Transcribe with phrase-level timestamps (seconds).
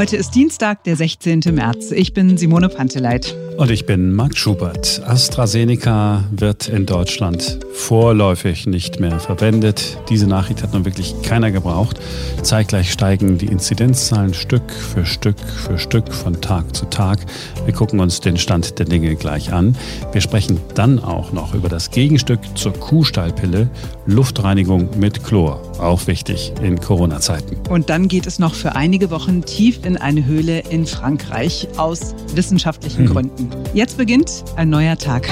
[0.00, 1.40] Heute ist Dienstag, der 16.
[1.52, 1.90] März.
[1.90, 3.36] Ich bin Simone Panteleit.
[3.60, 5.02] Und ich bin Marc Schubert.
[5.04, 9.98] AstraZeneca wird in Deutschland vorläufig nicht mehr verwendet.
[10.08, 12.00] Diese Nachricht hat nun wirklich keiner gebraucht.
[12.42, 17.18] Zeitgleich steigen die Inzidenzzahlen Stück für Stück für Stück von Tag zu Tag.
[17.66, 19.76] Wir gucken uns den Stand der Dinge gleich an.
[20.12, 23.68] Wir sprechen dann auch noch über das Gegenstück zur Kuhstallpille,
[24.06, 25.60] Luftreinigung mit Chlor.
[25.78, 27.58] Auch wichtig in Corona-Zeiten.
[27.68, 32.14] Und dann geht es noch für einige Wochen tief in eine Höhle in Frankreich aus
[32.34, 33.12] wissenschaftlichen hm.
[33.12, 33.49] Gründen.
[33.74, 35.28] Jetzt beginnt ein neuer Tag.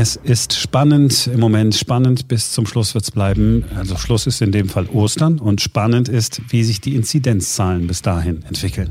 [0.00, 3.64] Es ist spannend im Moment, spannend bis zum Schluss wird es bleiben.
[3.74, 8.00] Also Schluss ist in dem Fall Ostern und spannend ist, wie sich die Inzidenzzahlen bis
[8.00, 8.90] dahin entwickeln.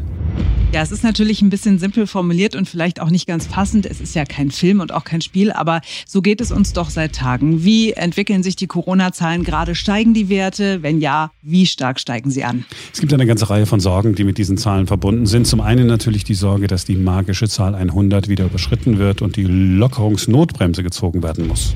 [0.74, 3.86] Ja, es ist natürlich ein bisschen simpel formuliert und vielleicht auch nicht ganz passend.
[3.86, 6.90] Es ist ja kein Film und auch kein Spiel, aber so geht es uns doch
[6.90, 7.64] seit Tagen.
[7.64, 9.76] Wie entwickeln sich die Corona-Zahlen gerade?
[9.76, 10.84] Steigen die Werte?
[10.84, 12.66] Wenn ja, wie stark steigen sie an?
[12.94, 15.48] Es gibt eine ganze Reihe von Sorgen, die mit diesen Zahlen verbunden sind.
[15.48, 19.46] Zum einen natürlich die Sorge, dass die magische Zahl 100 wieder überschritten wird und die
[19.46, 21.74] Lockerungsnotbremse gezogen werden muss.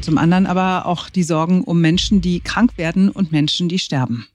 [0.00, 4.26] Zum anderen aber auch die Sorgen um Menschen, die krank werden und Menschen, die sterben.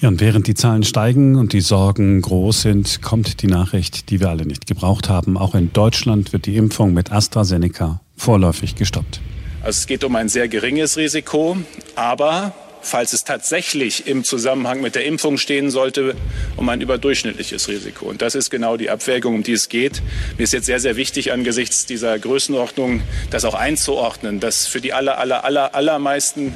[0.00, 4.20] Ja, und während die Zahlen steigen und die Sorgen groß sind, kommt die Nachricht, die
[4.20, 5.38] wir alle nicht gebraucht haben.
[5.38, 9.20] Auch in Deutschland wird die Impfung mit AstraZeneca vorläufig gestoppt.
[9.62, 11.56] Also es geht um ein sehr geringes Risiko,
[11.94, 12.52] aber
[12.82, 16.14] falls es tatsächlich im Zusammenhang mit der Impfung stehen sollte,
[16.56, 18.04] um ein überdurchschnittliches Risiko.
[18.04, 20.02] Und das ist genau die Abwägung, um die es geht.
[20.36, 24.92] Mir ist jetzt sehr, sehr wichtig, angesichts dieser Größenordnung das auch einzuordnen, dass für die
[24.92, 26.52] aller, aller, aller, allermeisten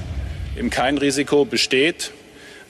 [0.58, 2.12] eben kein Risiko besteht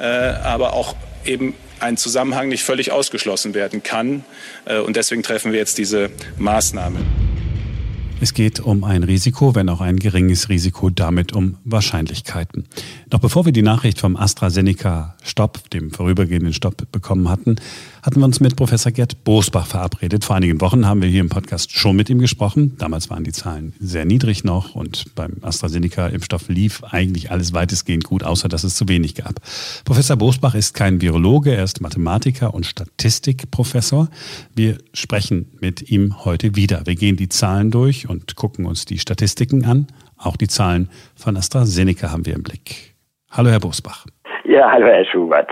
[0.04, 4.24] aber auch eben ein Zusammenhang nicht völlig ausgeschlossen werden kann.
[4.64, 6.98] Äh, und deswegen treffen wir jetzt diese Maßnahme.
[8.20, 12.66] Es geht um ein Risiko, wenn auch ein geringes Risiko, damit um Wahrscheinlichkeiten.
[13.12, 17.56] Noch bevor wir die Nachricht vom AstraZeneca-Stopp, dem vorübergehenden Stopp, bekommen hatten,
[18.08, 20.24] hatten wir uns mit Professor Gerd Bosbach verabredet.
[20.24, 22.74] Vor einigen Wochen haben wir hier im Podcast schon mit ihm gesprochen.
[22.78, 28.24] Damals waren die Zahlen sehr niedrig noch und beim AstraZeneca-Impfstoff lief eigentlich alles weitestgehend gut,
[28.24, 29.34] außer dass es zu wenig gab.
[29.84, 34.08] Professor Bosbach ist kein Virologe, er ist Mathematiker und Statistikprofessor.
[34.54, 36.86] Wir sprechen mit ihm heute wieder.
[36.86, 39.86] Wir gehen die Zahlen durch und gucken uns die Statistiken an.
[40.16, 42.94] Auch die Zahlen von AstraZeneca haben wir im Blick.
[43.30, 44.06] Hallo, Herr Bosbach.
[44.46, 45.50] Ja, hallo, Herr Schubert.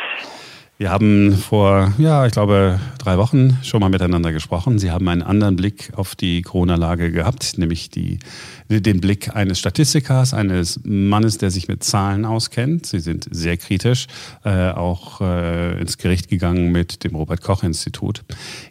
[0.79, 4.79] Wir haben vor, ja, ich glaube, drei Wochen schon mal miteinander gesprochen.
[4.79, 8.19] Sie haben einen anderen Blick auf die Corona-Lage gehabt, nämlich die,
[8.69, 12.85] den Blick eines Statistikers, eines Mannes, der sich mit Zahlen auskennt.
[12.85, 14.07] Sie sind sehr kritisch,
[14.45, 18.25] äh, auch äh, ins Gericht gegangen mit dem Robert-Koch-Institut.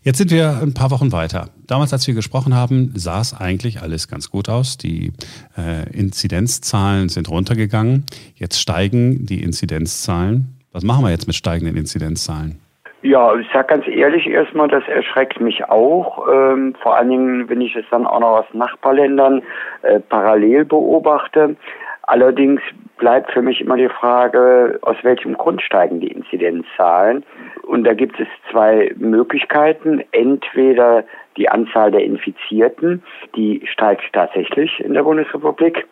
[0.03, 1.49] Jetzt sind wir ein paar Wochen weiter.
[1.65, 4.77] Damals, als wir gesprochen haben, sah es eigentlich alles ganz gut aus.
[4.77, 5.11] Die
[5.57, 8.03] äh, Inzidenzzahlen sind runtergegangen.
[8.35, 10.54] Jetzt steigen die Inzidenzzahlen.
[10.75, 12.59] Was machen wir jetzt mit steigenden Inzidenzzahlen?
[13.01, 16.27] Ja, ich sage ganz ehrlich erstmal, das erschreckt mich auch.
[16.29, 19.41] Ähm, vor allen Dingen, wenn ich es dann auch noch aus Nachbarländern
[19.83, 21.55] äh, parallel beobachte.
[22.01, 22.59] Allerdings
[22.97, 27.23] bleibt für mich immer die Frage, aus welchem Grund steigen die Inzidenzzahlen?
[27.63, 30.03] Und da gibt es zwei Möglichkeiten.
[30.11, 31.05] Entweder
[31.37, 33.01] die Anzahl der Infizierten,
[33.37, 35.87] die steigt tatsächlich in der Bundesrepublik.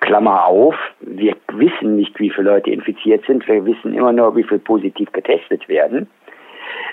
[0.00, 4.44] Klammer auf, wir wissen nicht, wie viele Leute infiziert sind, wir wissen immer nur, wie
[4.44, 6.08] viele positiv getestet werden.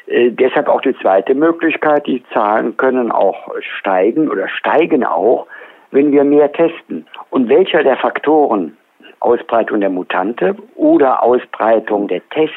[0.07, 5.47] Äh, deshalb auch die zweite Möglichkeit, die Zahlen können auch steigen oder steigen auch,
[5.91, 7.05] wenn wir mehr testen.
[7.29, 8.77] Und welcher der Faktoren,
[9.19, 12.53] Ausbreitung der Mutante oder Ausbreitung der Tests,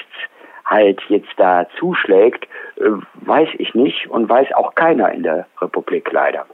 [0.65, 6.13] halt jetzt da zuschlägt, äh, weiß ich nicht und weiß auch keiner in der Republik
[6.13, 6.47] leider.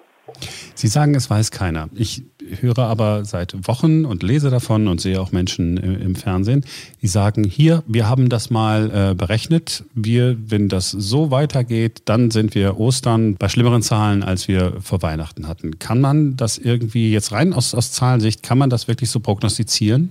[0.74, 1.88] Sie sagen, es weiß keiner.
[1.94, 2.22] Ich
[2.60, 6.64] höre aber seit Wochen und lese davon und sehe auch Menschen im Fernsehen,
[7.02, 9.84] die sagen, hier, wir haben das mal äh, berechnet.
[9.94, 15.02] Wir, wenn das so weitergeht, dann sind wir Ostern bei schlimmeren Zahlen, als wir vor
[15.02, 15.78] Weihnachten hatten.
[15.78, 20.10] Kann man das irgendwie jetzt rein aus, aus Zahlensicht, kann man das wirklich so prognostizieren?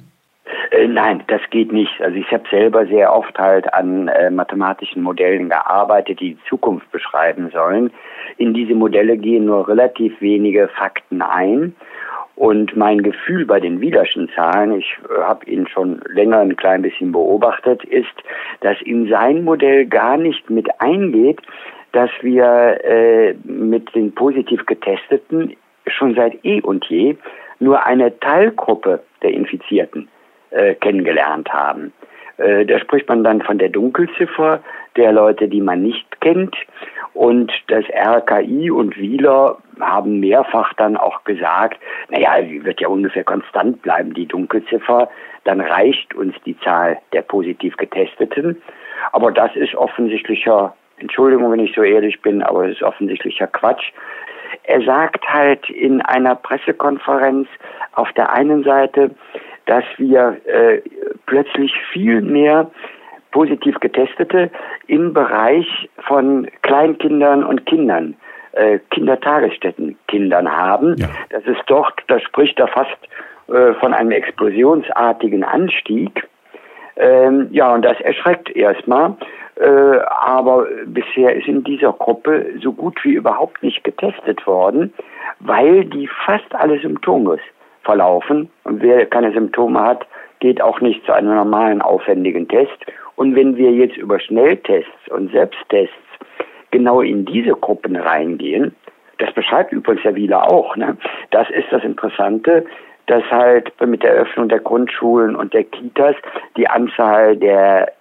[0.71, 2.01] Äh, nein, das geht nicht.
[2.01, 6.91] Also ich habe selber sehr oft halt an äh, mathematischen Modellen gearbeitet, die die Zukunft
[6.91, 7.91] beschreiben sollen.
[8.37, 11.75] In diese Modelle gehen nur relativ wenige Fakten ein.
[12.35, 16.81] Und mein Gefühl bei den Wielerschen Zahlen, ich äh, habe ihn schon länger ein klein
[16.81, 18.23] bisschen beobachtet, ist,
[18.61, 21.39] dass in sein Modell gar nicht mit eingeht,
[21.91, 25.55] dass wir äh, mit den positiv Getesteten
[25.87, 27.15] schon seit eh und je
[27.59, 30.07] nur eine Teilgruppe der Infizierten
[30.49, 31.93] äh, kennengelernt haben.
[32.37, 34.61] Äh, da spricht man dann von der Dunkelziffer
[34.95, 36.55] der Leute, die man nicht kennt.
[37.13, 41.79] Und das RKI und Wieler haben mehrfach dann auch gesagt,
[42.09, 45.09] naja, die wird ja ungefähr konstant bleiben, die Dunkelziffer.
[45.43, 48.61] Dann reicht uns die Zahl der positiv Getesteten.
[49.11, 53.91] Aber das ist offensichtlicher, Entschuldigung, wenn ich so ehrlich bin, aber es ist offensichtlicher Quatsch.
[54.63, 57.47] Er sagt halt in einer Pressekonferenz
[57.93, 59.11] auf der einen Seite,
[59.65, 60.81] dass wir äh,
[61.25, 62.69] plötzlich viel mehr
[63.33, 64.49] positiv Getestete
[64.87, 68.15] im Bereich von Kleinkindern und Kindern,
[68.53, 70.95] äh, Kindertagesstätten Kindern haben.
[70.97, 71.07] Ja.
[71.31, 72.97] Das ist dort, das spricht da fast
[73.47, 76.27] äh, von einem explosionsartigen Anstieg.
[76.95, 79.15] Ähm, ja, und das erschreckt erstmal.
[79.55, 84.93] Äh, aber bisher ist in dieser Gruppe so gut wie überhaupt nicht getestet worden,
[85.39, 87.39] weil die fast alle symptomlos
[87.83, 88.49] verlaufen.
[88.63, 90.05] Und wer keine Symptome hat,
[90.39, 92.77] geht auch nicht zu einem normalen aufwendigen Test.
[93.15, 95.93] Und wenn wir jetzt über Schnelltests und Selbsttests
[96.71, 98.75] genau in diese Gruppen reingehen,
[99.19, 100.97] das beschreibt übrigens Herr Wieler auch, ne?
[101.31, 102.65] das ist das Interessante,
[103.07, 106.15] dass halt mit der Öffnung der Grundschulen und der Kitas
[106.57, 107.91] die Anzahl der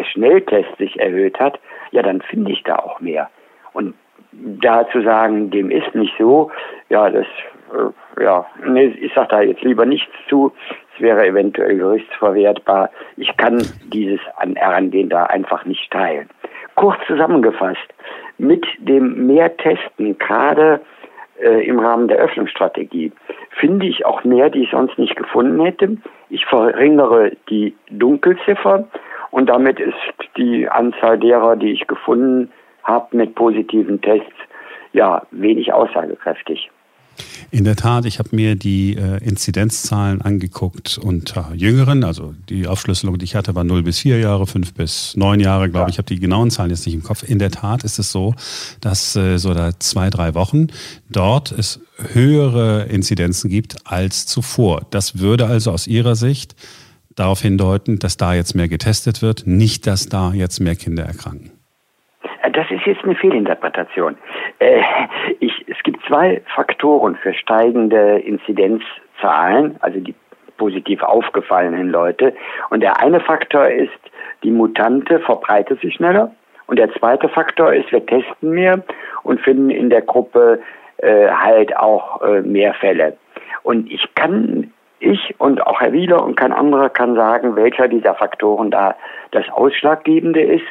[0.00, 1.58] Schnelltests sich erhöht hat,
[1.90, 3.28] ja, dann finde ich da auch mehr.
[3.72, 3.94] Und
[4.32, 6.50] da zu sagen, dem ist nicht so,
[6.88, 7.26] ja, das,
[7.74, 10.52] äh, ja, nee, ich sage da jetzt lieber nichts zu.
[10.94, 12.90] Es wäre eventuell gerichtsverwertbar.
[13.16, 13.62] Ich kann
[13.92, 16.28] dieses Herangehen da einfach nicht teilen.
[16.74, 17.88] Kurz zusammengefasst,
[18.38, 20.80] mit dem Mehrtesten, gerade
[21.40, 23.12] äh, im Rahmen der Öffnungsstrategie,
[23.50, 25.96] finde ich auch mehr, die ich sonst nicht gefunden hätte.
[26.30, 28.88] Ich verringere die Dunkelziffer
[29.30, 29.94] und damit ist
[30.36, 32.50] die Anzahl derer, die ich gefunden
[32.84, 34.34] habe mit positiven Tests,
[34.92, 36.70] ja, wenig aussagekräftig.
[37.54, 42.02] In der Tat, ich habe mir die äh, Inzidenzzahlen angeguckt unter Jüngeren.
[42.02, 45.68] Also die Aufschlüsselung, die ich hatte, war 0 bis 4 Jahre, 5 bis 9 Jahre,
[45.68, 45.88] glaube ja.
[45.88, 45.94] ich.
[45.96, 47.22] Ich habe die genauen Zahlen jetzt nicht im Kopf.
[47.28, 48.34] In der Tat ist es so,
[48.80, 50.68] dass äh, so da zwei, drei Wochen
[51.10, 51.82] dort es
[52.14, 54.86] höhere Inzidenzen gibt als zuvor.
[54.90, 56.54] Das würde also aus Ihrer Sicht
[57.16, 61.50] darauf hindeuten, dass da jetzt mehr getestet wird, nicht, dass da jetzt mehr Kinder erkranken.
[62.52, 64.16] Das ist jetzt eine Fehlinterpretation.
[64.58, 64.82] Äh,
[65.40, 65.51] ich,
[65.82, 70.14] es gibt zwei Faktoren für steigende Inzidenzzahlen, also die
[70.56, 72.34] positiv aufgefallenen Leute.
[72.70, 73.90] Und der eine Faktor ist,
[74.44, 76.30] die Mutante verbreitet sich schneller.
[76.68, 78.80] Und der zweite Faktor ist, wir testen mehr
[79.24, 80.60] und finden in der Gruppe
[80.98, 83.16] äh, halt auch äh, mehr Fälle.
[83.64, 88.14] Und ich kann, ich und auch Herr Wieler und kein anderer kann sagen, welcher dieser
[88.14, 88.94] Faktoren da
[89.32, 90.62] das Ausschlaggebende ist.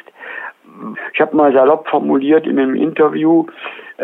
[1.12, 3.44] Ich habe mal salopp formuliert in einem Interview,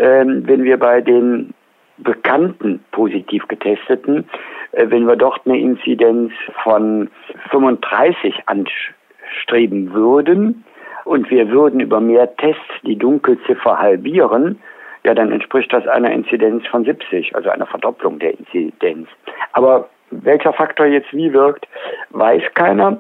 [0.01, 1.55] wenn wir bei den
[1.99, 4.29] bekannten positiv getesteten,
[4.73, 7.11] äh, wenn wir dort eine Inzidenz von
[7.51, 10.65] 35 anstreben würden
[11.05, 14.61] und wir würden über mehr Tests die Dunkelziffer halbieren,
[15.05, 19.09] ja, dann entspricht das einer Inzidenz von 70, also einer Verdopplung der Inzidenz.
[19.53, 21.67] Aber welcher Faktor jetzt wie wirkt,
[22.11, 22.99] weiß keiner.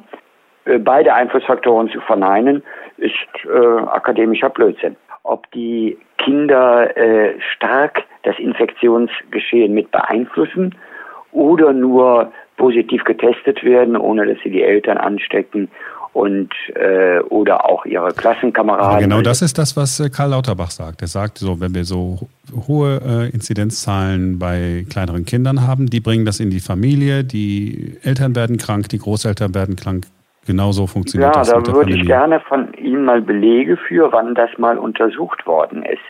[0.64, 2.62] Äh, beide Einflussfaktoren zu verneinen,
[2.98, 3.14] ist
[3.44, 4.96] äh, akademischer Blödsinn.
[5.22, 10.74] Ob die Kinder äh, stark das Infektionsgeschehen mit beeinflussen
[11.32, 15.68] oder nur positiv getestet werden, ohne dass sie die Eltern anstecken
[16.12, 18.86] und äh, oder auch ihre Klassenkameraden.
[18.86, 21.00] Aber genau das ist das, was äh, Karl Lauterbach sagt.
[21.02, 22.28] Er sagt, so wenn wir so
[22.66, 28.34] hohe äh, Inzidenzzahlen bei kleineren Kindern haben, die bringen das in die Familie, die Eltern
[28.34, 30.06] werden krank, die Großeltern werden krank,
[30.48, 31.50] Genauso funktioniert ja, das.
[31.50, 35.82] Ja, da würde ich gerne von Ihnen mal Belege für, wann das mal untersucht worden
[35.82, 36.02] ist.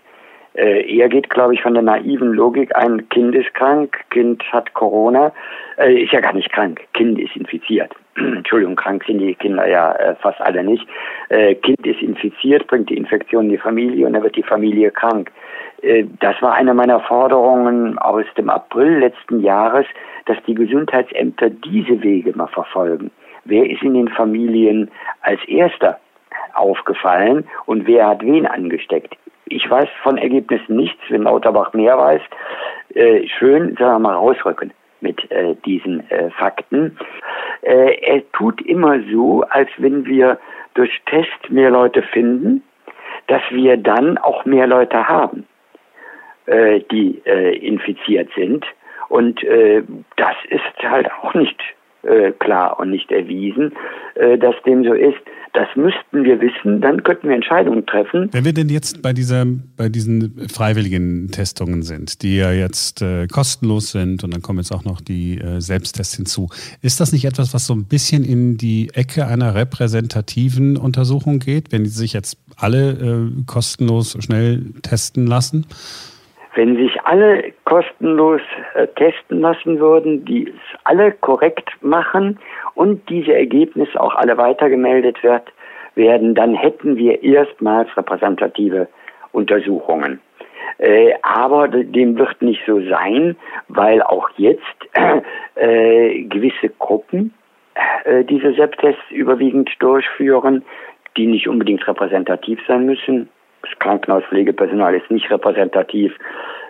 [0.55, 4.73] Äh, er geht, glaube ich, von der naiven Logik ein, Kind ist krank, Kind hat
[4.75, 5.33] Corona,
[5.77, 7.95] äh, ist ja gar nicht krank, Kind ist infiziert.
[8.17, 10.87] Entschuldigung, krank sind die Kinder ja äh, fast alle nicht.
[11.29, 14.91] Äh, kind ist infiziert, bringt die Infektion in die Familie und dann wird die Familie
[14.91, 15.31] krank.
[15.83, 19.87] Äh, das war eine meiner Forderungen aus dem April letzten Jahres,
[20.27, 23.11] dass die Gesundheitsämter diese Wege mal verfolgen
[23.49, 24.91] wer ist in den Familien
[25.23, 25.99] als erster
[26.55, 29.17] aufgefallen und wer hat wen angesteckt.
[29.47, 32.21] Ich weiß von Ergebnissen nichts, wenn Lauterbach mehr weiß.
[32.95, 36.99] Äh, schön, sagen wir mal, rausrücken mit äh, diesen äh, Fakten.
[37.63, 40.39] Äh, er tut immer so, als wenn wir
[40.75, 42.63] durch Test mehr Leute finden,
[43.27, 45.47] dass wir dann auch mehr Leute haben,
[46.47, 48.65] äh, die äh, infiziert sind.
[49.09, 49.43] Und
[50.17, 51.59] das ist halt auch nicht
[52.41, 53.75] klar und nicht erwiesen,
[54.15, 55.17] dass dem so ist.
[55.53, 58.29] Das müssten wir wissen, dann könnten wir Entscheidungen treffen.
[58.33, 59.45] Wenn wir denn jetzt bei, dieser,
[59.77, 64.73] bei diesen freiwilligen Testungen sind, die ja jetzt äh, kostenlos sind und dann kommen jetzt
[64.73, 66.49] auch noch die äh, Selbsttests hinzu,
[66.83, 71.73] ist das nicht etwas, was so ein bisschen in die Ecke einer repräsentativen Untersuchung geht,
[71.73, 75.67] wenn die sich jetzt alle äh, kostenlos schnell testen lassen?
[76.55, 78.41] Wenn sich alle kostenlos
[78.75, 82.39] äh, testen lassen würden, die es alle korrekt machen
[82.75, 85.53] und diese Ergebnisse auch alle weitergemeldet wird,
[85.95, 88.89] werden, dann hätten wir erstmals repräsentative
[89.33, 90.21] Untersuchungen.
[90.79, 93.37] Äh, aber dem wird nicht so sein,
[93.69, 94.63] weil auch jetzt
[95.57, 97.35] äh, gewisse Gruppen
[98.05, 100.65] äh, diese Selbsttests überwiegend durchführen,
[101.17, 103.29] die nicht unbedingt repräsentativ sein müssen
[103.63, 106.13] das Krankenhauspflegepersonal ist nicht repräsentativ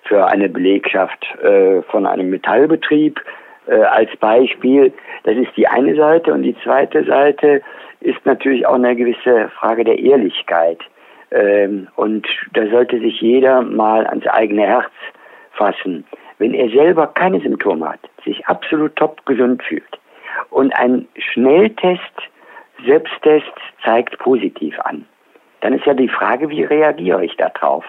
[0.05, 3.21] für eine Belegschaft äh, von einem Metallbetrieb
[3.69, 4.93] äh, als Beispiel.
[5.25, 7.63] Das ist die eine Seite und die zweite Seite
[8.01, 10.81] ist natürlich auch eine gewisse Frage der Ehrlichkeit.
[11.31, 14.91] Ähm, und da sollte sich jeder mal ans eigene Herz
[15.53, 16.05] fassen.
[16.39, 19.99] Wenn er selber keine Symptome hat, sich absolut top gesund fühlt
[20.51, 22.01] und ein Schnelltest,
[22.85, 23.53] Selbsttest
[23.85, 25.05] zeigt positiv an,
[25.61, 27.85] dann ist ja die Frage, wie reagiere ich darauf?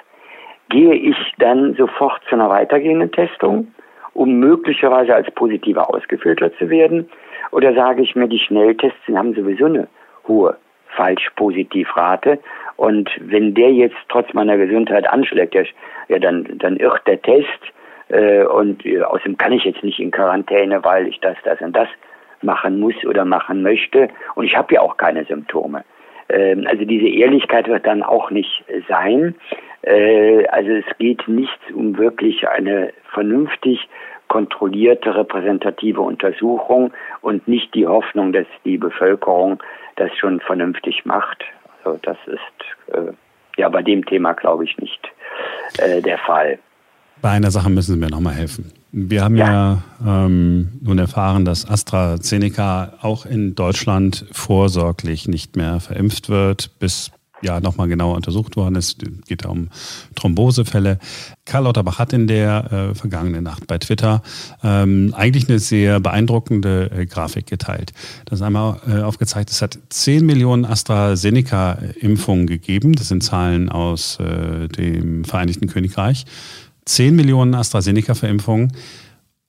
[0.69, 3.71] Gehe ich dann sofort zu einer weitergehenden Testung,
[4.13, 7.09] um möglicherweise als positiver ausgefiltert zu werden?
[7.51, 9.87] Oder sage ich mir, die Schnelltests haben sowieso eine
[10.27, 10.55] hohe
[10.95, 12.39] Falsch-Positiv-Rate
[12.75, 15.55] und wenn der jetzt trotz meiner Gesundheit anschlägt,
[16.07, 17.47] ja, dann, dann irrt der Test
[18.09, 21.75] äh, und äh, außerdem kann ich jetzt nicht in Quarantäne, weil ich das, das und
[21.75, 21.87] das
[22.41, 25.83] machen muss oder machen möchte und ich habe ja auch keine Symptome.
[26.29, 29.35] Ähm, also diese Ehrlichkeit wird dann auch nicht sein.
[29.81, 33.87] Äh, also es geht nicht um wirklich eine vernünftig
[34.27, 39.61] kontrollierte repräsentative Untersuchung und nicht die Hoffnung, dass die Bevölkerung
[39.95, 41.43] das schon vernünftig macht.
[41.83, 43.11] Also das ist äh,
[43.57, 45.09] ja bei dem Thema glaube ich nicht
[45.79, 46.59] äh, der Fall.
[47.21, 48.71] Bei einer Sache müssen Sie mir nochmal helfen.
[48.91, 55.79] Wir haben ja, ja ähm, nun erfahren, dass AstraZeneca auch in Deutschland vorsorglich nicht mehr
[55.79, 57.11] verimpft wird, bis
[57.41, 59.01] ja nochmal genauer untersucht worden ist.
[59.03, 59.69] Es geht da um
[60.15, 60.99] Thrombosefälle.
[61.45, 64.21] Karl Lauterbach hat in der äh, vergangenen Nacht bei Twitter
[64.63, 67.93] ähm, eigentlich eine sehr beeindruckende äh, Grafik geteilt.
[68.25, 72.93] Das ist einmal äh, aufgezeigt, es hat 10 Millionen AstraZeneca-Impfungen gegeben.
[72.93, 76.25] Das sind Zahlen aus äh, dem Vereinigten Königreich.
[76.89, 78.73] 10 Millionen AstraZeneca-Verimpfungen,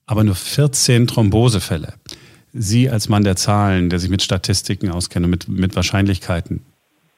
[0.07, 1.95] aber nur 14 Thrombosefälle.
[2.53, 6.65] Sie als Mann der Zahlen, der sich mit Statistiken auskennt und mit, mit Wahrscheinlichkeiten,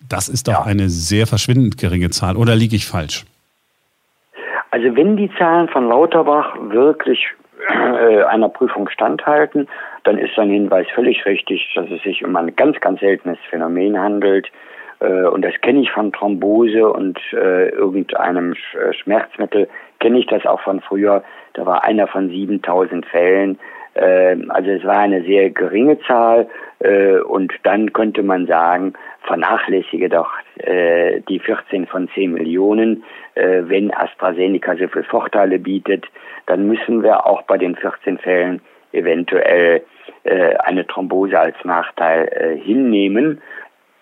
[0.08, 0.62] das ist doch ja.
[0.64, 2.36] eine sehr verschwindend geringe Zahl.
[2.36, 3.24] Oder liege ich falsch?
[4.70, 7.26] Also wenn die Zahlen von Lauterbach wirklich
[7.68, 9.68] äh, einer Prüfung standhalten,
[10.04, 13.98] dann ist sein Hinweis völlig richtig, dass es sich um ein ganz, ganz seltenes Phänomen
[13.98, 14.48] handelt.
[15.00, 19.68] Äh, und das kenne ich von Thrombose und äh, irgendeinem Sch Schmerzmittel,
[20.02, 21.22] kenne ich das auch von früher.
[21.54, 23.58] Da war einer von 7000 Fällen.
[23.94, 26.48] Äh, also es war eine sehr geringe Zahl
[26.80, 33.04] äh, und dann könnte man sagen, vernachlässige doch äh, die 14 von 10 Millionen.
[33.36, 36.06] Äh, wenn AstraZeneca so viele Vorteile bietet,
[36.46, 38.60] dann müssen wir auch bei den 14 Fällen
[38.92, 39.82] eventuell
[40.24, 43.40] eine Thrombose als Nachteil hinnehmen.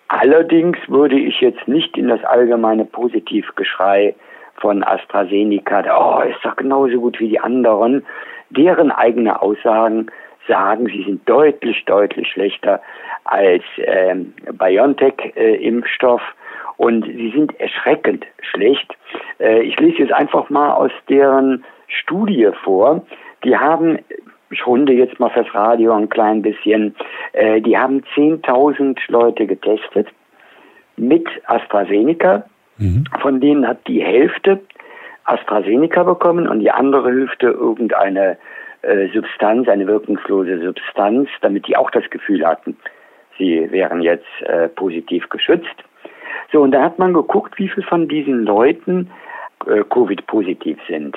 [0.07, 4.13] Allerdings würde ich jetzt nicht in das allgemeine Positivgeschrei
[4.61, 8.05] von AstraZeneca, oh, ist doch genauso gut wie die anderen,
[8.49, 10.07] deren eigene Aussagen
[10.47, 12.81] sagen, sie sind deutlich, deutlich schlechter
[13.25, 18.95] als ähm, BioNTech-Impfstoff äh, und sie sind erschreckend schlecht.
[19.39, 23.05] Äh, ich lese jetzt einfach mal aus deren Studie vor.
[23.43, 23.99] Die haben
[24.51, 26.93] ich runde jetzt mal fürs Radio ein klein bisschen,
[27.31, 30.09] äh, die haben 10.000 Leute getestet
[30.97, 32.43] mit AstraZeneca.
[32.81, 33.03] Mhm.
[33.21, 34.59] Von denen hat die Hälfte
[35.25, 38.37] AstraZeneca bekommen und die andere Hälfte irgendeine
[38.81, 42.75] äh, Substanz, eine wirkungslose Substanz, damit die auch das Gefühl hatten,
[43.37, 45.75] sie wären jetzt äh, positiv geschützt.
[46.51, 49.11] So, und da hat man geguckt, wie viele von diesen Leuten
[49.67, 51.15] äh, Covid-positiv sind.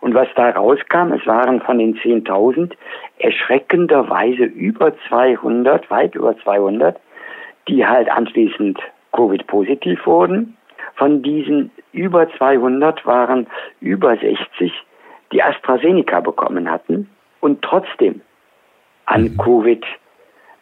[0.00, 2.72] Und was da rauskam, es waren von den 10.000
[3.18, 6.98] erschreckenderweise über 200, weit über 200,
[7.68, 8.78] die halt anschließend
[9.12, 10.56] Covid-positiv wurden.
[10.96, 13.46] Von diesen über 200 waren
[13.80, 14.72] über 60,
[15.32, 17.08] die AstraZeneca bekommen hatten
[17.40, 18.20] und trotzdem
[19.06, 19.36] an mhm.
[19.36, 19.86] Covid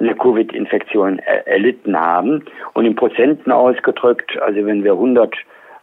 [0.00, 2.44] eine Covid-Infektion erlitten haben.
[2.74, 5.34] Und in Prozenten ausgedrückt, also wenn wir 100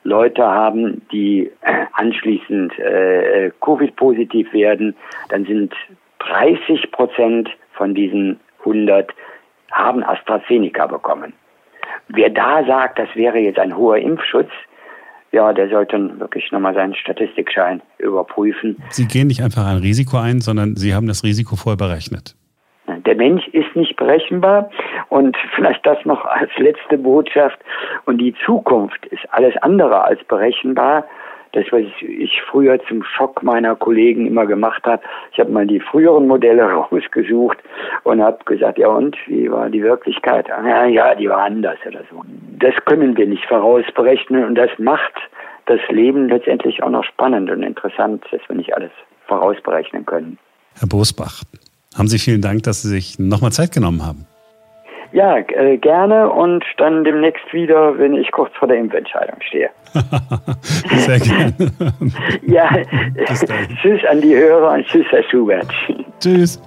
[0.03, 1.51] Leute haben, die
[1.93, 4.95] anschließend äh, Covid-positiv werden,
[5.29, 5.73] dann sind
[6.19, 9.11] 30 Prozent von diesen 100
[9.71, 11.33] haben AstraZeneca bekommen.
[12.13, 14.49] Wer da sagt, das wäre jetzt ein hoher Impfschutz,
[15.31, 18.81] ja, der sollte wirklich nochmal seinen Statistikschein überprüfen.
[18.89, 22.35] Sie gehen nicht einfach ein Risiko ein, sondern Sie haben das Risiko voll berechnet.
[23.05, 24.69] Der Mensch ist nicht berechenbar
[25.09, 27.57] und vielleicht das noch als letzte Botschaft.
[28.05, 31.05] Und die Zukunft ist alles andere als berechenbar.
[31.53, 35.03] Das, was ich früher zum Schock meiner Kollegen immer gemacht habe,
[35.33, 37.57] ich habe mal die früheren Modelle rausgesucht
[38.03, 40.47] und habe gesagt, ja und, wie war die Wirklichkeit?
[40.47, 42.23] Ja, ja, die war anders oder so.
[42.59, 45.13] Das können wir nicht vorausberechnen und das macht
[45.65, 48.91] das Leben letztendlich auch noch spannend und interessant, dass wir nicht alles
[49.27, 50.37] vorausberechnen können.
[50.79, 51.43] Herr Bosbach,
[51.97, 54.25] haben Sie vielen Dank, dass Sie sich nochmal Zeit genommen haben.
[55.13, 59.69] Ja, äh, gerne und dann demnächst wieder, wenn ich kurz vor der Impfentscheidung stehe.
[60.61, 61.53] Sehr gerne.
[62.43, 62.69] ja,
[63.81, 65.67] tschüss an die Hörer und tschüss, Herr Schubert.
[66.21, 66.61] Tschüss.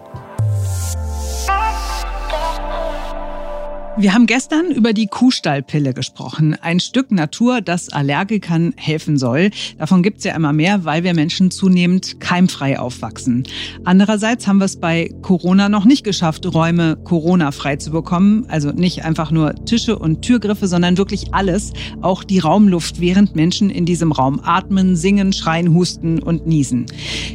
[3.96, 6.56] Wir haben gestern über die Kuhstallpille gesprochen.
[6.60, 9.50] Ein Stück Natur, das Allergikern helfen soll.
[9.78, 13.44] Davon gibt es ja immer mehr, weil wir Menschen zunehmend keimfrei aufwachsen.
[13.84, 18.46] Andererseits haben wir es bei Corona noch nicht geschafft, Räume Corona-frei zu bekommen.
[18.48, 21.72] Also nicht einfach nur Tische und Türgriffe, sondern wirklich alles.
[22.00, 26.86] Auch die Raumluft, während Menschen in diesem Raum atmen, singen, schreien, husten und niesen.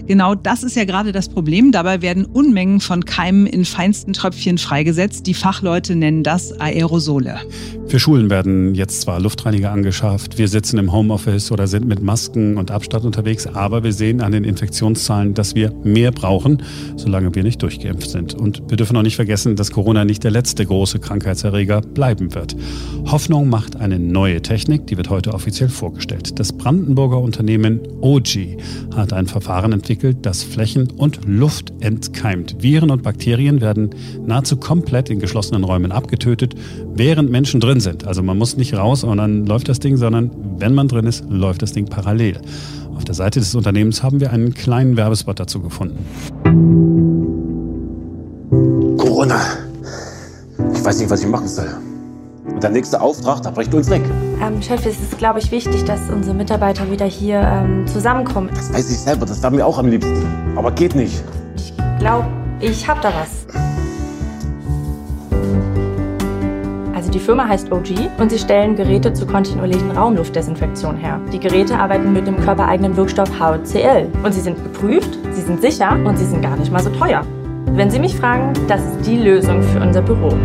[0.08, 1.72] Genau das ist ja gerade das Problem.
[1.72, 5.26] Dabei werden Unmengen von Keimen in feinsten Tröpfchen freigesetzt.
[5.26, 7.40] Die Fachleute nennen das Aerosole.
[7.88, 12.58] Für Schulen werden jetzt zwar Luftreiniger angeschafft, wir sitzen im Homeoffice oder sind mit Masken
[12.58, 16.62] und Abstand unterwegs, aber wir sehen an den Infektionszahlen, dass wir mehr brauchen,
[16.98, 18.36] solange wir nicht durchgeimpft sind.
[18.36, 22.56] Und wir dürfen auch nicht vergessen, dass Corona nicht der letzte große Krankheitserreger bleiben wird.
[23.06, 26.40] Hoffnung macht eine neue Technik, die wird heute offiziell vorgestellt.
[26.40, 28.58] Das Brandenburger Unternehmen OG
[28.96, 32.58] hat ein Verfahren entwickelt, das Flächen und Luft entkeimt.
[32.62, 33.90] Viren und Bakterien werden
[34.26, 36.60] nahezu komplett in geschlossenen Räumen abgetötet getötet,
[36.94, 38.08] während Menschen drin sind.
[38.08, 41.24] Also man muss nicht raus und dann läuft das Ding, sondern wenn man drin ist,
[41.30, 42.40] läuft das Ding parallel.
[42.96, 45.98] Auf der Seite des Unternehmens haben wir einen kleinen Werbespot dazu gefunden.
[48.98, 49.40] Corona.
[50.74, 51.70] Ich weiß nicht, was ich machen soll.
[52.46, 54.02] Und der nächste Auftrag, da bricht uns weg.
[54.42, 58.50] Ähm, Chef, es ist, glaube ich, wichtig, dass unsere Mitarbeiter wieder hier ähm, zusammenkommen.
[58.54, 60.26] Das weiß ich selber, das wäre mir auch am liebsten.
[60.58, 61.24] Aber geht nicht.
[61.56, 62.28] Ich glaube,
[62.60, 63.49] ich habe da was.
[67.10, 71.20] Also die Firma heißt OG und sie stellen Geräte zur kontinuierlichen Raumluftdesinfektion her.
[71.34, 75.98] Die Geräte arbeiten mit dem körpereigenen Wirkstoff HCl und sie sind geprüft, sie sind sicher
[76.06, 77.26] und sie sind gar nicht mal so teuer.
[77.72, 80.36] Wenn Sie mich fragen, das ist die Lösung für unser Büro.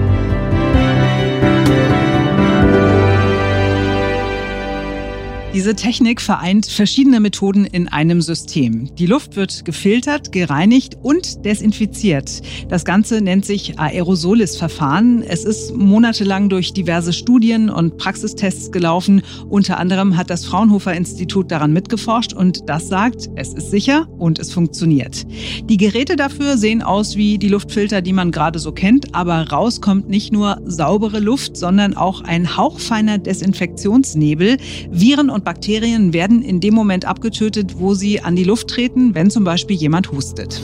[5.55, 8.93] Diese Technik vereint verschiedene Methoden in einem System.
[8.97, 12.43] Die Luft wird gefiltert, gereinigt und desinfiziert.
[12.69, 15.23] Das Ganze nennt sich Aerosolis-Verfahren.
[15.23, 19.23] Es ist monatelang durch diverse Studien und Praxistests gelaufen.
[19.49, 24.40] Unter anderem hat das Fraunhofer Institut daran mitgeforscht und das sagt, es ist sicher und
[24.40, 25.25] es funktioniert.
[25.71, 29.81] Die Geräte dafür sehen aus wie die Luftfilter, die man gerade so kennt, aber raus
[29.81, 34.57] kommt nicht nur saubere Luft, sondern auch ein hauchfeiner Desinfektionsnebel.
[34.90, 39.30] Viren und Bakterien werden in dem Moment abgetötet, wo sie an die Luft treten, wenn
[39.30, 40.61] zum Beispiel jemand hustet.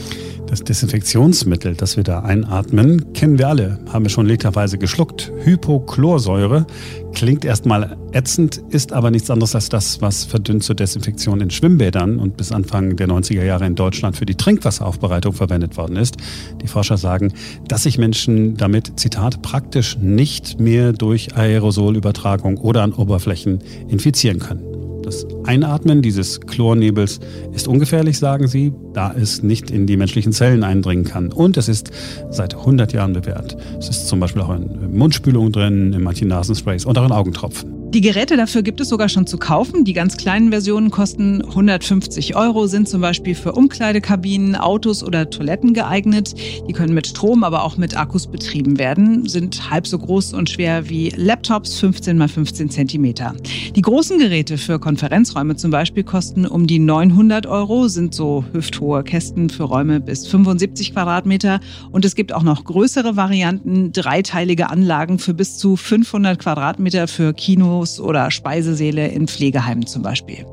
[0.50, 5.30] Das Desinfektionsmittel, das wir da einatmen, kennen wir alle, haben wir schon literweise geschluckt.
[5.44, 6.66] Hypochlorsäure
[7.12, 12.18] klingt erstmal ätzend, ist aber nichts anderes als das, was verdünnt zur Desinfektion in Schwimmbädern
[12.18, 16.16] und bis Anfang der 90er Jahre in Deutschland für die Trinkwasseraufbereitung verwendet worden ist.
[16.60, 17.32] Die Forscher sagen,
[17.68, 24.69] dass sich Menschen damit, Zitat, praktisch nicht mehr durch Aerosolübertragung oder an Oberflächen infizieren können.
[25.02, 27.20] Das Einatmen dieses Chlornebels
[27.52, 31.32] ist ungefährlich, sagen sie, da es nicht in die menschlichen Zellen eindringen kann.
[31.32, 31.90] Und es ist
[32.30, 33.56] seit 100 Jahren bewährt.
[33.78, 37.79] Es ist zum Beispiel auch in Mundspülungen drin, in manchen Nasensprays und auch in Augentropfen.
[37.92, 39.85] Die Geräte dafür gibt es sogar schon zu kaufen.
[39.85, 45.74] Die ganz kleinen Versionen kosten 150 Euro, sind zum Beispiel für Umkleidekabinen, Autos oder Toiletten
[45.74, 46.37] geeignet.
[46.68, 50.48] Die können mit Strom, aber auch mit Akkus betrieben werden, sind halb so groß und
[50.48, 53.35] schwer wie Laptops, 15 mal 15 Zentimeter.
[53.74, 59.03] Die großen Geräte für Konferenzräume zum Beispiel kosten um die 900 Euro, sind so hüfthohe
[59.03, 61.59] Kästen für Räume bis 75 Quadratmeter.
[61.90, 67.35] Und es gibt auch noch größere Varianten, dreiteilige Anlagen für bis zu 500 Quadratmeter für
[67.35, 70.44] Kino, Kinos oder Speisesäle in Pflegeheimen zum Beispiel.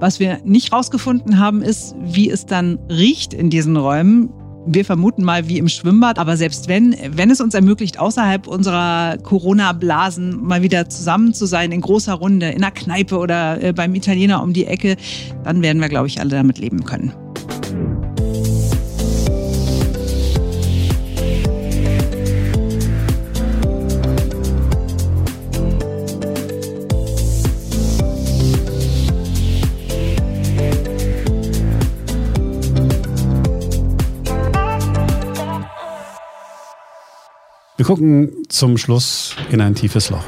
[0.00, 4.30] Was wir nicht rausgefunden haben, ist, wie es dann riecht in diesen Räumen.
[4.66, 9.18] Wir vermuten mal wie im Schwimmbad, aber selbst wenn, wenn es uns ermöglicht, außerhalb unserer
[9.18, 13.94] Corona-Blasen mal wieder zusammen zu sein, in großer Runde, in einer Kneipe oder äh, beim
[13.94, 14.96] Italiener um die Ecke,
[15.42, 17.12] dann werden wir, glaube ich, alle damit leben können.
[37.82, 40.22] Wir gucken zum Schluss in ein tiefes Loch.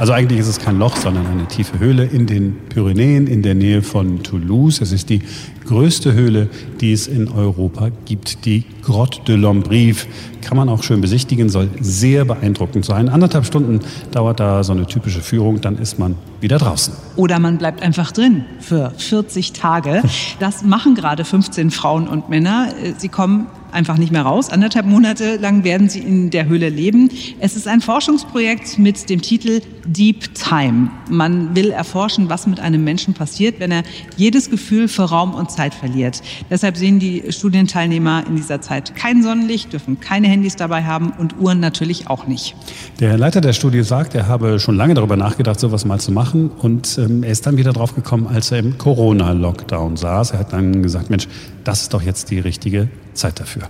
[0.00, 3.54] Also eigentlich ist es kein Loch, sondern eine tiefe Höhle in den Pyrenäen in der
[3.54, 4.80] Nähe von Toulouse.
[4.80, 5.22] Es ist die
[5.68, 6.48] größte Höhle,
[6.80, 10.06] die es in Europa gibt, die Grotte de l'Ombrive.
[10.42, 13.08] Kann man auch schön besichtigen, soll sehr beeindruckend sein.
[13.08, 13.78] Anderthalb Stunden
[14.10, 16.94] dauert da so eine typische Führung, dann ist man wieder draußen.
[17.14, 20.02] Oder man bleibt einfach drin für 40 Tage.
[20.40, 22.74] Das machen gerade 15 Frauen und Männer.
[22.98, 24.50] Sie kommen einfach nicht mehr raus.
[24.50, 27.10] Anderthalb Monate lang werden sie in der Höhle leben.
[27.40, 30.90] Es ist ein Forschungsprojekt mit dem Titel Deep Time.
[31.10, 33.82] Man will erforschen, was mit einem Menschen passiert, wenn er
[34.16, 36.22] jedes Gefühl für Raum und Zeit verliert.
[36.50, 41.38] Deshalb sehen die Studienteilnehmer in dieser Zeit kein Sonnenlicht, dürfen keine Handys dabei haben und
[41.38, 42.54] Uhren natürlich auch nicht.
[43.00, 46.50] Der Leiter der Studie sagt, er habe schon lange darüber nachgedacht, sowas mal zu machen
[46.50, 50.32] und ähm, er ist dann wieder drauf gekommen, als er im Corona-Lockdown saß.
[50.32, 51.28] Er hat dann gesagt, Mensch,
[51.64, 53.68] das ist doch jetzt die richtige Zeit dafür.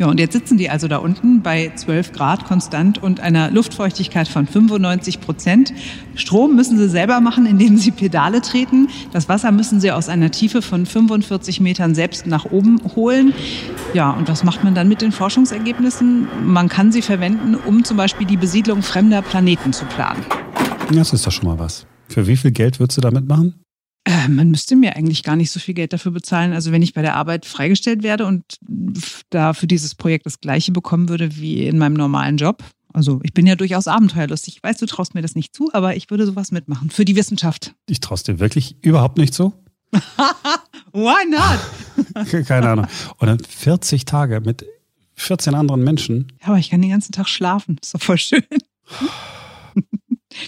[0.00, 4.28] Ja, und jetzt sitzen die also da unten bei 12 Grad konstant und einer Luftfeuchtigkeit
[4.28, 5.74] von 95 Prozent.
[6.14, 8.88] Strom müssen sie selber machen, indem sie Pedale treten.
[9.12, 13.34] Das Wasser müssen sie aus einer Tiefe von 45 Metern selbst nach oben holen.
[13.92, 16.28] Ja, und was macht man dann mit den Forschungsergebnissen?
[16.46, 20.24] Man kann sie verwenden, um zum Beispiel die Besiedlung fremder Planeten zu planen.
[20.94, 21.84] Das ist doch schon mal was.
[22.08, 23.66] Für wie viel Geld würdest du damit machen?
[24.04, 26.52] Äh, man müsste mir eigentlich gar nicht so viel Geld dafür bezahlen.
[26.52, 28.44] Also wenn ich bei der Arbeit freigestellt werde und
[29.30, 32.64] da für dieses Projekt das gleiche bekommen würde wie in meinem normalen Job.
[32.92, 34.56] Also ich bin ja durchaus abenteuerlustig.
[34.56, 37.14] Ich weiß, du traust mir das nicht zu, aber ich würde sowas mitmachen für die
[37.14, 37.74] Wissenschaft.
[37.88, 39.52] Ich traust dir wirklich überhaupt nicht zu?
[40.92, 42.26] Why not?
[42.46, 42.86] Keine Ahnung.
[43.18, 44.64] Und dann 40 Tage mit
[45.14, 46.32] 14 anderen Menschen.
[46.40, 47.76] Ja, aber ich kann den ganzen Tag schlafen.
[47.82, 48.42] Ist doch voll schön.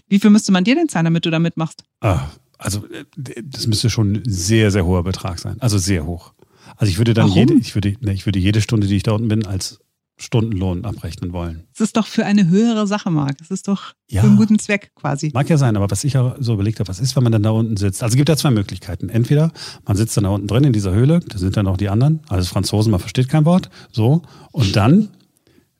[0.08, 1.84] Wie viel müsste man dir denn zahlen, damit du da mitmachst?
[2.00, 2.28] Ah,
[2.62, 3.04] also äh,
[3.44, 5.56] das müsste schon ein sehr, sehr hoher Betrag sein.
[5.60, 6.32] Also sehr hoch.
[6.76, 7.38] Also ich würde dann Warum?
[7.38, 9.80] jede, ich würde, ne, ich würde jede Stunde, die ich da unten bin, als
[10.18, 11.64] Stundenlohn abrechnen wollen.
[11.72, 13.38] Das ist doch für eine höhere Sache, Marc.
[13.38, 14.20] Das ist doch Ja.
[14.20, 15.30] für einen guten Zweck quasi.
[15.34, 17.42] Mag ja sein, aber was ich ja so überlegt habe, was ist, wenn man dann
[17.42, 18.02] da unten sitzt?
[18.02, 19.08] Also es gibt ja zwei Möglichkeiten.
[19.08, 19.52] Entweder
[19.86, 22.20] man sitzt dann da unten drin in dieser Höhle, da sind dann auch die anderen,
[22.28, 24.22] alles Franzosen, man versteht kein Wort, so.
[24.52, 25.08] Und dann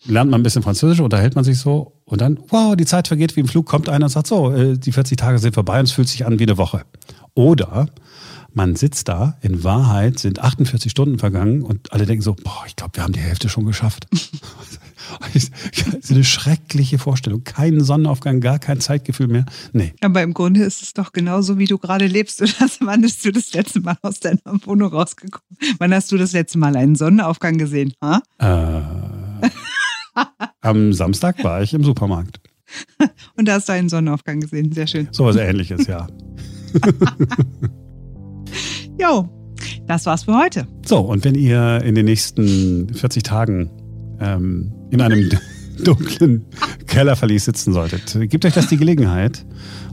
[0.04, 3.36] lernt man ein bisschen Französisch, unterhält man sich so und dann, wow, die Zeit vergeht
[3.36, 5.86] wie im Flug, kommt einer und sagt so, äh, die 40 Tage sind vorbei und
[5.86, 6.82] es fühlt sich an wie eine Woche.
[7.34, 7.88] Oder
[8.54, 12.76] man sitzt da, in Wahrheit sind 48 Stunden vergangen und alle denken so, boah, ich
[12.76, 14.06] glaube, wir haben die Hälfte schon geschafft.
[15.34, 15.50] das
[15.94, 17.44] ist eine schreckliche Vorstellung.
[17.44, 19.46] Kein Sonnenaufgang, gar kein Zeitgefühl mehr.
[19.72, 19.94] Nee.
[20.00, 22.42] Aber im Grunde ist es doch genauso, wie du gerade lebst.
[22.42, 25.46] Oder wann bist du das letzte Mal aus deiner Wohnung rausgekommen?
[25.78, 27.94] Wann hast du das letzte Mal einen Sonnenaufgang gesehen?
[28.02, 28.22] Ha?
[28.38, 29.01] Äh,
[30.61, 32.40] am Samstag war ich im Supermarkt.
[33.37, 34.72] Und da hast du einen Sonnenaufgang gesehen.
[34.72, 35.09] Sehr schön.
[35.11, 36.07] So was ähnliches, ja.
[38.98, 39.29] Jo,
[39.87, 40.66] das war's für heute.
[40.87, 43.70] So, und wenn ihr in den nächsten 40 Tagen
[44.20, 45.31] ähm, in einem
[45.85, 46.44] dunklen
[46.87, 49.44] Kellerverlies sitzen solltet, gibt euch das die Gelegenheit,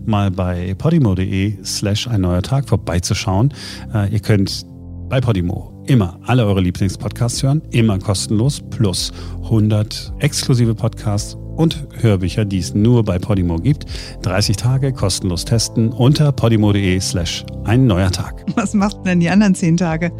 [0.05, 3.53] mal bei podimo.de slash ein neuer Tag vorbeizuschauen.
[3.93, 4.65] Äh, ihr könnt
[5.09, 9.11] bei Podimo immer alle eure Lieblingspodcasts hören, immer kostenlos, plus
[9.43, 13.85] 100 exklusive Podcasts und Hörbücher, die es nur bei Podimo gibt.
[14.21, 18.45] 30 Tage kostenlos testen unter podimo.de slash ein neuer Tag.
[18.55, 20.11] Was machst du denn die anderen zehn Tage?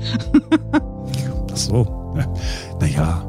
[1.51, 2.15] Ach so.
[2.81, 3.23] Naja.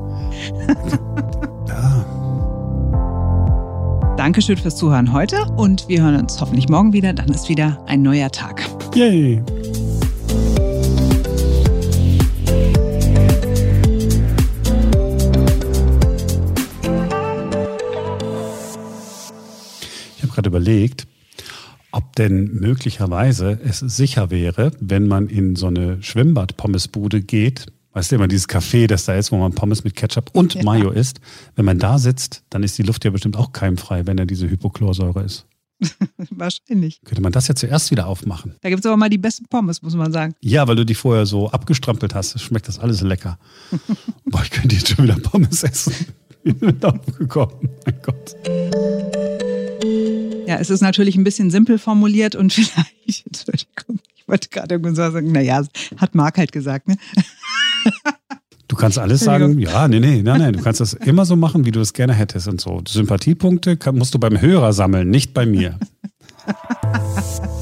[1.68, 2.06] ja.
[4.16, 7.12] Dankeschön fürs Zuhören heute und wir hören uns hoffentlich morgen wieder.
[7.12, 8.68] Dann ist wieder ein neuer Tag.
[8.94, 9.42] Yay.
[20.40, 21.06] Gerade überlegt,
[21.92, 27.66] ob denn möglicherweise es sicher wäre, wenn man in so eine Schwimmbad-Pommesbude geht.
[27.92, 30.62] Weißt du immer, dieses Café, das da ist, wo man Pommes mit Ketchup und Ja.
[30.62, 31.20] Mayo isst.
[31.56, 34.48] Wenn man da sitzt, dann ist die Luft ja bestimmt auch keimfrei, wenn da diese
[34.48, 35.46] Hypochlorsäure ist.
[36.30, 37.00] Wahrscheinlich.
[37.04, 38.54] Könnte man das ja zuerst wieder aufmachen?
[38.60, 40.34] Da gibt es aber mal die besten Pommes, muss man sagen.
[40.40, 43.38] Ja, weil du die vorher so abgestrampelt hast, schmeckt das alles lecker.
[44.24, 45.92] Boah, ich könnte jetzt schon wieder Pommes essen.
[46.42, 47.68] Ich bin darauf gekommen.
[47.84, 48.34] Mein Gott.
[50.50, 54.96] Ja, es ist natürlich ein bisschen simpel formuliert und vielleicht, Entschuldigung, ich wollte gerade irgendwann
[54.96, 55.62] so sagen, naja,
[55.96, 56.96] hat Marc halt gesagt, ne?
[58.66, 60.52] Du kannst alles sagen, ja, nee, nee, nein, nein.
[60.54, 62.82] Du kannst das immer so machen, wie du es gerne hättest und so.
[62.84, 65.78] Sympathiepunkte musst du beim Hörer sammeln, nicht bei mir.